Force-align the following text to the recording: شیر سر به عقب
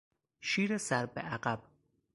شیر 0.41 0.77
سر 0.77 1.05
به 1.05 1.21
عقب 1.21 1.61